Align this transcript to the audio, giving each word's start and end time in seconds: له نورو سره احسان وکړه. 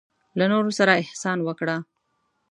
له 0.39 0.45
نورو 0.51 0.71
سره 0.79 0.99
احسان 1.03 1.37
وکړه. 1.47 1.77